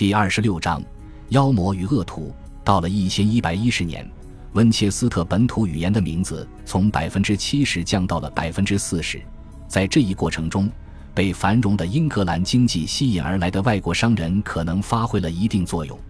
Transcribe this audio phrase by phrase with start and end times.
[0.00, 0.82] 第二十六章
[1.28, 2.34] 妖魔与恶徒。
[2.64, 4.10] 到了一千一百一十年，
[4.54, 9.20] 温切斯特本土语言的名字从百分之七十降到了百分之四十。
[9.68, 10.70] 在这一过程中，
[11.12, 16.00] 被繁荣的英格兰经济吸引而来的外国商人可能发挥了一定作用。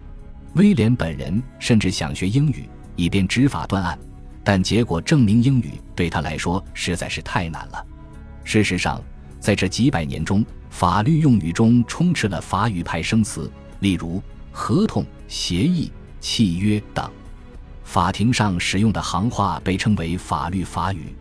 [0.53, 3.99] 威廉本人甚至想学英语，以便执法断案，
[4.41, 7.85] 但结果证明英语对他来说实在是太难了。
[8.45, 9.03] 事实上，
[9.37, 13.51] 在这几百年中，法律用语中充斥了法语派生词。
[13.81, 14.21] 例如，
[14.51, 17.11] 合同、协议、契约等，
[17.83, 21.13] 法庭上使用的行话被称为法律法语。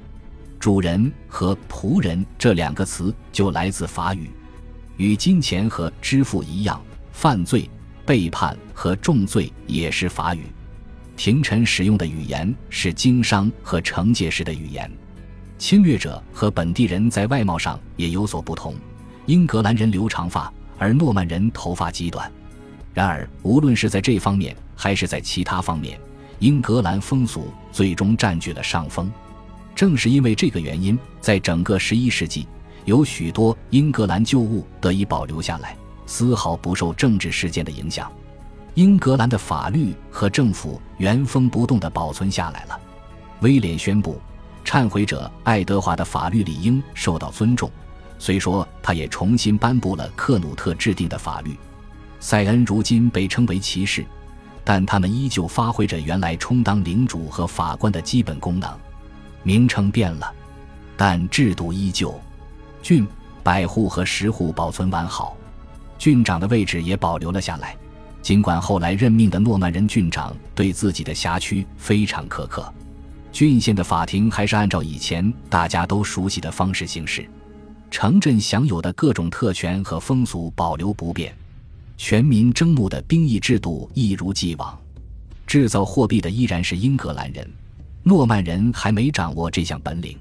[0.58, 4.30] 主人和仆人这两个词就来自法语。
[4.98, 6.80] 与金钱和支付一样，
[7.12, 7.68] 犯罪、
[8.04, 10.44] 背叛和重罪也是法语。
[11.16, 14.90] 廷臣使用的语言是经商和惩戒时的语言。
[15.56, 18.74] 侵略者和本地人在外貌上也有所不同。
[19.24, 22.30] 英格兰人留长发，而诺曼人头发极短。
[22.92, 25.98] 然而，无论是在这方面还是在其他方面，
[26.40, 29.10] 英格兰风俗最终占据了上风。
[29.74, 32.46] 正是因为这个原因，在整个十一世纪，
[32.84, 38.10] 有许多英格兰旧物得以保留下来，丝毫不受政治事件的影响。
[38.74, 42.78] 英格兰的法律和政府原封不动地保存下来了。
[43.40, 44.20] 威廉宣布，
[44.64, 47.70] 忏悔者爱德华的法律理应受到尊重，
[48.18, 51.56] 虽说他也重新颁布了克努特制定的法律。
[52.20, 54.04] 塞恩如今被称为骑士，
[54.62, 58.70] 但他们依旧发挥着原来充当领主和法官的基本功能。
[59.42, 60.32] 名称变了，
[60.98, 62.14] 但制度依旧。
[62.82, 63.06] 郡、
[63.42, 65.34] 百户和十户保存完好，
[65.98, 67.74] 郡长的位置也保留了下来。
[68.20, 72.70] 尽管后来任命的诺曼人郡长对自己的辖区非常苛刻，
[73.32, 77.26] 郡县的法庭还是按照以前大家都熟悉的方式行事。
[77.90, 81.34] 城镇享有的各种特权和风俗保留不变。
[82.02, 84.76] 全民征募的兵役制度一如既往，
[85.46, 87.46] 制造货币的依然是英格兰人，
[88.02, 90.18] 诺曼人还没掌握这项本领。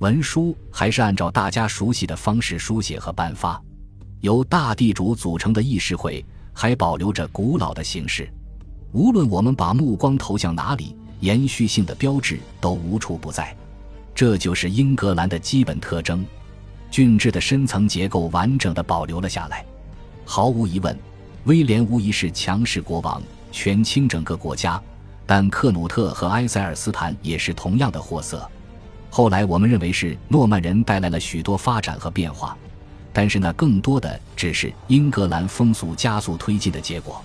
[0.00, 3.62] 文书还是按照大家熟悉的方式书写和颁发，
[4.22, 6.22] 由大地主组成的议事会
[6.52, 8.28] 还保留着古老的形式。
[8.90, 13.56] 无论我们把目光投向哪里，延续性的标志都无处不在。
[14.16, 16.26] 这就是英格兰的基本特征，
[16.90, 19.64] 郡治的深层结构完整的保留了下来。
[20.24, 20.96] 毫无疑问，
[21.44, 24.80] 威廉无疑是强势国王，权倾整个国家。
[25.26, 28.46] 但克努特和埃塞尔斯坦也是同样的货色。
[29.08, 32.56] 后来我们认为是诺曼人带来了许多发展和变化，
[33.12, 37.22] 但是那更多的只是英格兰风俗加速推进的结果。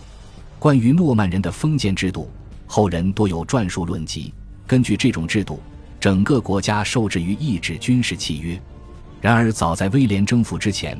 [0.59, 2.29] 关于诺曼人的封建制度，
[2.67, 4.33] 后人多有撰述论及。
[4.65, 5.59] 根据这种制度，
[5.99, 8.61] 整个国家受制于一纸军事契约。
[9.19, 10.97] 然而，早在威廉征服之前。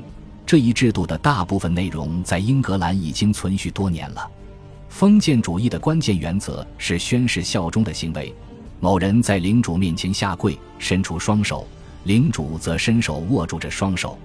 [0.50, 4.28] 这一制度的大部分内容在英格兰已经存续多年了。
[4.90, 8.34] 封建主义的关键原则是宣誓效忠的行为。
[8.80, 11.68] 某人在领主面前下跪，伸出双手，
[12.06, 14.18] 领主则伸手握住这双手。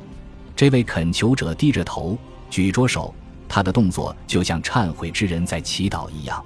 [0.56, 2.16] 这位恳求者低着头，
[2.48, 3.14] 举着手，
[3.46, 6.42] 他的动作就像忏悔之人在祈祷一样。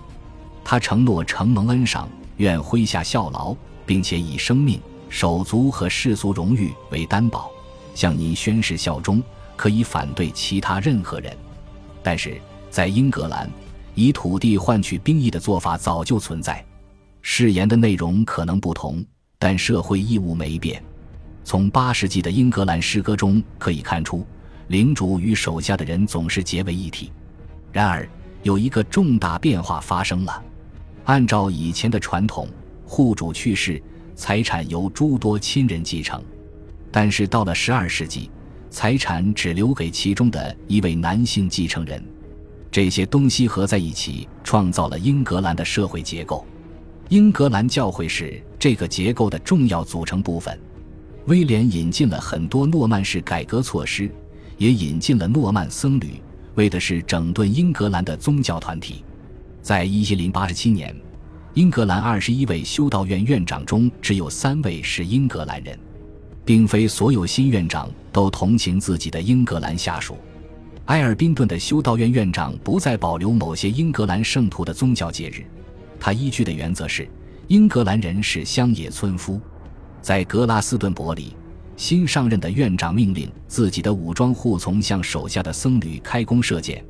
[0.65, 3.55] 他承诺承蒙恩赏，愿麾下效劳，
[3.87, 7.49] 并且以生命、手足和世俗荣誉为担保，
[7.95, 9.23] 向您宣誓效忠。
[9.59, 11.37] 可以反对其他任何人，
[12.01, 13.51] 但是在英格兰，
[13.97, 16.65] 以土地换取兵役的做法早就存在。
[17.21, 19.05] 誓言的内容可能不同，
[19.37, 20.81] 但社会义务没变。
[21.43, 24.25] 从八世纪的英格兰诗歌中可以看出，
[24.69, 27.11] 领主与手下的人总是结为一体。
[27.73, 28.09] 然而，
[28.45, 30.43] 有一个重大变化发生了。
[31.05, 32.49] 按照以前的传统，
[32.87, 33.83] 户主去世，
[34.15, 36.23] 财产由诸多亲人继承，
[36.93, 38.31] 但是到了十二世纪。
[38.71, 42.03] 财产只留给其中的一位男性继承人，
[42.71, 46.47] 这些东西合在一起，创造了英格兰的社会结构。
[47.09, 50.59] 英格兰教会是这个结构的重要组成部分。
[51.27, 54.11] 威廉引进了很多诺曼式改革措施，
[54.57, 56.21] 也引进了诺曼僧侣，
[56.55, 59.05] 为的是整顿英格兰的宗教团体。
[59.63, 60.95] 在一零八七年，
[61.55, 65.79] 英格兰二十一位修道院院长中，只有三位是英格兰人。
[66.49, 70.17] 并非所有新院长都同情自己的英格兰下属。
[70.87, 75.45] 埃尔宾顿的修道院院长不再保留某些英格兰圣徒的宗教节日，
[76.01, 77.07] 他依据的原则是
[77.49, 79.39] 英格兰人是乡野村夫。
[80.01, 81.37] 在格拉斯顿伯里，
[81.77, 86.83] 新上任的院长命令自己的武装护从向手下的僧侣开弓射箭，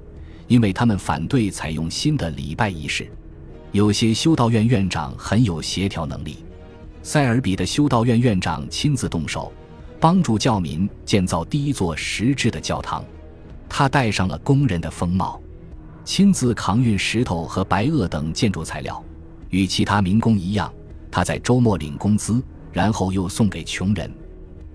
[0.47, 3.11] 因为他们反对采用新的礼拜仪式。
[3.73, 6.37] 有些修道院院长很有协调能力。
[7.03, 9.53] 塞尔比的修道院院长亲自动手，
[9.99, 13.05] 帮助教民建造第一座石质的教堂。
[13.69, 15.41] 他戴上了工人的风帽。
[16.05, 19.05] 亲自扛运石头和白垩等建筑材料。
[19.51, 20.73] 与其他民工一样，
[21.11, 22.43] 他在周末领工资，
[22.73, 24.11] 然后又送给穷人。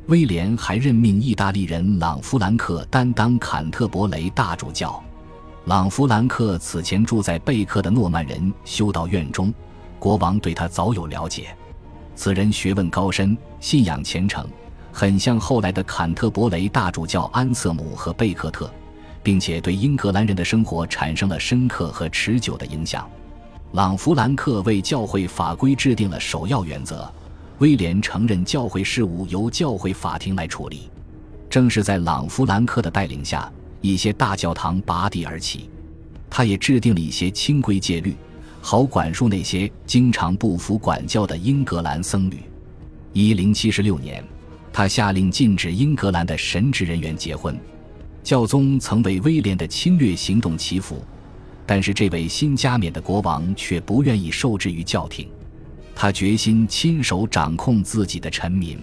[0.08, 5.02] 威廉还任命意大利人朗弗兰克担当坎特伯雷大主教。
[5.66, 9.52] 朗弗兰克此前住在贝克的诺曼人修道院中，
[9.98, 11.56] 国王对他早有了解。
[12.16, 14.48] 此人学问高深，信仰虔诚，
[14.92, 18.72] 很像后来的坎特伯雷大主教安瑟姆和贝克特，
[19.22, 23.10] 并且对英格兰人的生活产生了深刻和持久的影响。
[23.72, 27.12] 朗弗兰克为教会法规制定了首要原则。
[27.60, 30.90] 威廉承认教会事务由教会法庭来处理。
[31.50, 33.50] 正是在朗弗兰克的带领下，
[33.80, 35.70] 一些大教堂拔地而起。
[36.30, 38.16] 他也制定了一些清规戒律，
[38.66, 42.38] 好管束那些经常不服管教的英格兰僧侣。
[43.12, 44.24] 一零七十六年，
[44.72, 47.60] 他下令禁止英格兰的神职人员结婚。
[48.24, 51.04] 教宗曾为威廉的侵略行动祈福，
[51.66, 55.28] 但是这位新加冕的国王却不愿意受制于教廷。
[55.94, 58.80] 他决心亲手掌控自己的臣民，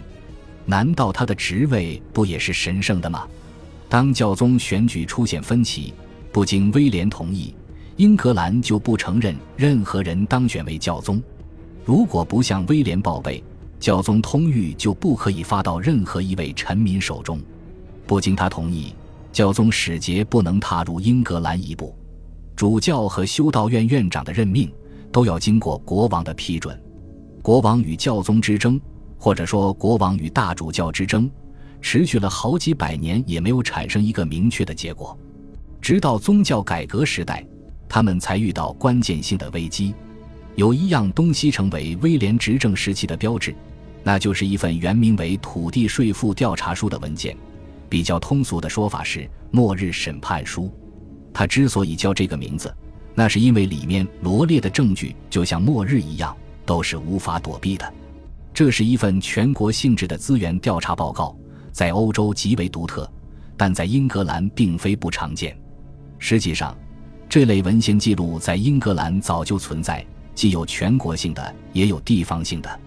[0.66, 3.26] 难道他的职位不也是神圣的吗？
[3.88, 5.94] 当教宗选举出现分歧，
[6.30, 7.54] 不经威廉同意，
[8.00, 11.22] 英格兰就不承认任何人当选为教宗。
[11.84, 13.44] 如果不向威廉报备，
[13.78, 17.38] 教宗通谕就不可以发到任何一位臣民手中。
[18.06, 18.94] 不经他同意，
[19.32, 21.94] 教宗使节不能踏入英格兰一步。
[22.56, 24.72] 主教和修道院院长的任命
[25.12, 26.82] 都要经过国王的批准。
[27.42, 28.80] 国王与教宗之争，
[29.18, 31.30] 或者说国王与大主教之争，
[31.82, 35.14] 持续了好几百年，也没有产生一个明确的结果。
[35.82, 37.44] 直到宗教改革时代，
[37.90, 39.94] 他们才遇到关键性的危机。
[40.54, 43.54] 有一样东西成为威廉执政时期的标志，
[44.02, 47.36] 那就是一份原名为《土地税赋调查书》的文件。
[47.88, 49.20] 比较通俗的说法是
[49.50, 50.62] 《末日审判书》。
[51.34, 52.74] 它之所以叫这个名字，
[53.14, 56.34] 那是因为里面罗列的证据就像末日一样。
[56.66, 57.92] 都是无法躲避的。
[58.54, 61.36] 这是一份全国性质的资源调查报告，
[61.72, 63.10] 在欧洲极为独特，
[63.56, 65.58] 但在英格兰并非不常见。
[66.20, 66.76] 实际上，
[67.30, 70.04] 这类文献记录在英格兰早就存在，
[70.34, 72.80] 既有全国性的，也有地方性的。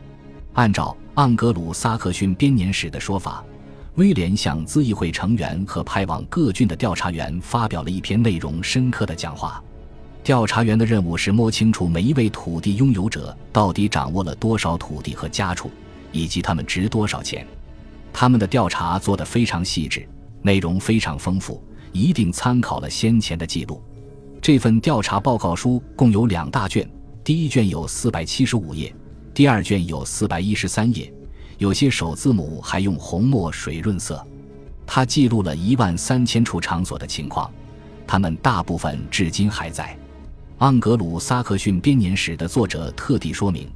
[0.51, 0.93] 按照
[1.23, 3.41] 《盎格鲁撒克逊编年史》的说法，
[3.95, 9.63] 威廉向资议会成员和派往各郡的调查员发表了一篇内容深刻的讲话。
[10.25, 15.71] 调查员的任务是摸清楚每一位土地拥有者到底掌握了多少土地和家畜，
[16.11, 17.47] 以及他们值多少钱。
[18.11, 20.05] 他们的调查做得非常细致，
[20.41, 21.63] 内容非常丰富，
[21.93, 23.81] 一定参考了先前的记录。
[24.43, 26.85] 这份调查报告书共有两大卷，
[27.23, 28.93] 第一卷有四百七十五页，
[29.33, 31.09] 第二卷有四百一十三页，
[31.59, 34.21] 有些首字母还用红墨水润色。
[34.85, 37.49] 它记录了一万三千处场所的情况，
[38.05, 39.97] 它们大部分至今还在。
[40.65, 43.69] 《盎格鲁撒克逊编年史》的作者特地说明，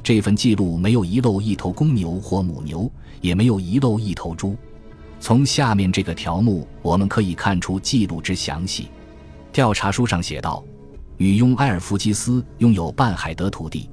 [0.00, 2.88] 这份记录没有遗漏一头公牛或母牛，
[3.20, 4.54] 也没有遗漏一头猪。
[5.18, 8.90] 从下面这个条目，我们可以看出记录之详细。
[9.54, 10.64] 调查书上写道
[11.16, 13.88] ：“女佣埃尔弗基斯拥有半海德土地，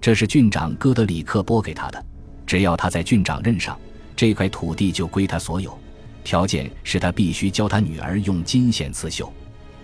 [0.00, 2.06] 这是郡长戈德里克拨给他的。
[2.46, 3.76] 只要他在郡长任上，
[4.14, 5.76] 这块土地就归他所有。
[6.22, 9.28] 条件是他必须教他女儿用金线刺绣。”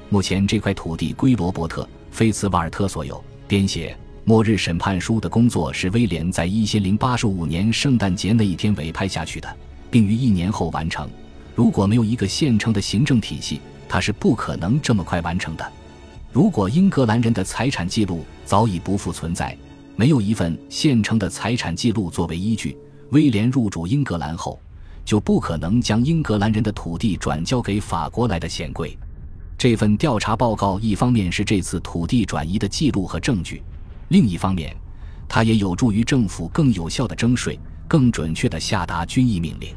[0.08, 1.82] 目前这块土地归罗伯特·
[2.12, 3.20] 菲茨瓦尔特所有。
[3.48, 3.90] 编写
[4.22, 9.56] 《末日审判书》的工作是威廉在一千零八十五年圣诞节那一天委派下去的，
[9.90, 11.10] 并于一年后完成。
[11.56, 15.72] 如果没有一个现成的行政体系，他是不可能这么快完成的。
[16.30, 19.56] 如果英格兰人的财产记录早已不复存在，
[19.96, 22.76] 没有一份现成的财产记录作为依据，
[23.10, 24.60] 威廉入主英格兰后
[25.04, 28.96] 就不可能将英格兰人的土地转交给法国来的显贵。
[29.56, 33.62] 这份调查报告一方面是这次土地转移的记录和证据，
[34.08, 34.76] 另一方面，
[35.26, 39.74] 它也有助于政府更有效的征税、更准确的下达军役命令。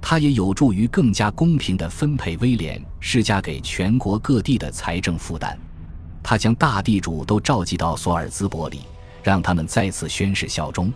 [0.00, 5.58] 它也有助于更加公平地分配威廉施加给全国各地的财政负担。
[6.22, 8.80] 他将大地主都召集到索尔兹伯里，
[9.22, 10.92] 让他们再次宣誓效忠。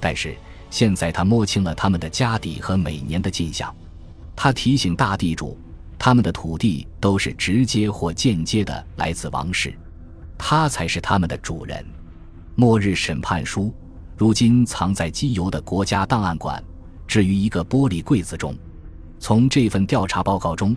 [0.00, 0.36] 但是
[0.70, 3.74] 现在他摸清了他们的家底和每年的进项。
[4.36, 5.58] 他提醒大地主。
[6.00, 9.76] 他们的土地都是直接或间接的来自王室，
[10.38, 11.84] 他才是他们的主人。
[12.54, 13.74] 末日审判书
[14.16, 16.62] 如今藏在基油的国家档案馆，
[17.08, 18.54] 置于一个玻璃柜子中。
[19.18, 20.76] 从这份调查报告中，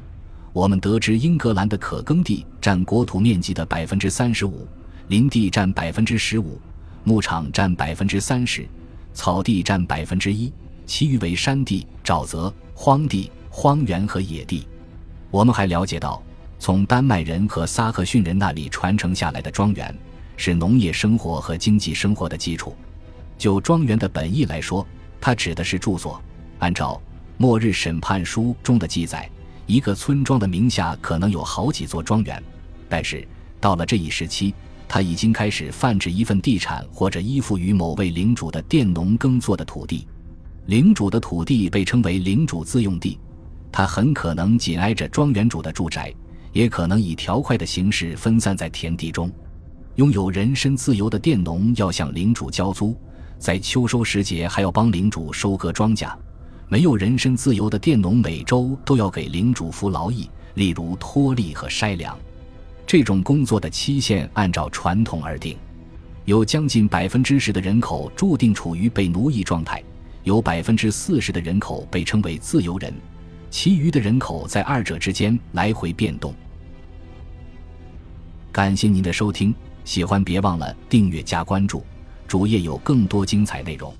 [0.54, 4.68] 我们得知英格兰的可耕地占国土面积的百分之三十五，
[5.10, 6.60] 林地占百分之十五，
[7.04, 8.66] 牧场占百分之三十，
[9.14, 10.52] 草地占百分之一，
[10.88, 14.68] 其余为山地、沼泽、荒地、荒原和野地。
[15.30, 16.22] 我们还了解到，
[16.58, 19.96] 从丹麦人和萨克逊人那里传承下来的庄园，
[20.36, 22.76] 是农业生活和经济生活的基础。
[23.38, 24.86] 就庄园的本意来说，
[25.22, 26.22] 它指的是住所。
[26.60, 27.00] 按照
[27.38, 29.30] 《末日审判书》中的记载，
[29.68, 32.44] 一个村庄的名下可能有好几座庄园。
[32.90, 33.26] 但是
[33.60, 34.54] 到了这一时期，
[34.88, 40.08] 他已经开始泛指一份地产或者依附于某位领主的佃农耕作的土地。
[40.66, 43.18] 领主的土地被称为领主自用地，
[43.72, 46.14] 它很可能紧挨着庄园主的住宅。
[46.54, 49.32] 也可能以条块的形式分散在田地中。
[49.96, 52.94] 拥有人身自由的佃农要向领主交租，
[53.42, 56.16] 在秋收时节还要帮领主收割庄稼。
[56.70, 62.16] 没有人身自由的佃农每周都要给领主服劳役，例如脱粒和筛粮。
[62.86, 65.58] 这种工作的期限按照传统而定。
[66.26, 69.84] 有将近百分之十的人口注定处于被奴役状态，
[70.24, 72.94] 有百分之四十的人口被称为自由人。
[73.50, 76.32] 其余的人口在二者之间来回变动。
[78.52, 81.84] 感谢您的收听，喜欢别忘了订阅加关注，
[82.32, 83.94] 主页有更多精彩内容。